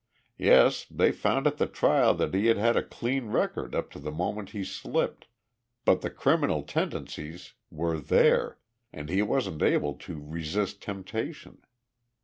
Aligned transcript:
"Yes 0.39 0.87
they 0.89 1.11
found 1.11 1.45
at 1.45 1.59
the 1.59 1.67
trial 1.67 2.15
that 2.15 2.33
he 2.33 2.47
had 2.47 2.57
had 2.57 2.75
a 2.75 2.81
clean 2.81 3.27
record 3.27 3.75
up 3.75 3.91
to 3.91 3.99
the 3.99 4.09
moment 4.11 4.49
he 4.49 4.63
slipped, 4.63 5.27
but 5.85 6.01
the 6.01 6.09
criminal 6.09 6.63
tendencies 6.63 7.53
were 7.69 7.99
there 7.99 8.57
and 8.91 9.09
he 9.11 9.21
wasn't 9.21 9.61
able 9.61 9.93
to 9.99 10.19
resist 10.19 10.81
temptation. 10.81 11.61